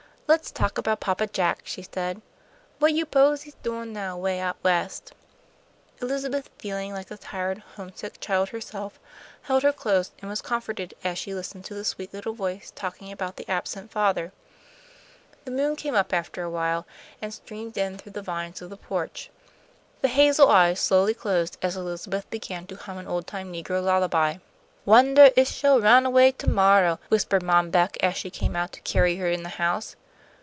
[0.27, 2.21] "Let's talk about Papa Jack," she said.
[2.79, 5.11] "What you 'pose he's doin' now, 'way out West?"
[6.01, 8.97] Elizabeth, feeling like a tired, homesick child herself,
[9.41, 13.11] held her close, and was comforted as she listened to the sweet little voice talking
[13.11, 14.31] about the absent father.
[15.43, 16.87] The moon came up after awhile,
[17.21, 19.29] and streamed in through the vines of the porch.
[19.99, 24.37] The hazel eyes slowly closed as Elizabeth began to hum an old time negro lullaby.
[24.85, 28.79] "Wondah if she'll run away to morrow," whispered Mom Beck, as she came out to
[28.83, 29.97] carry her in the house.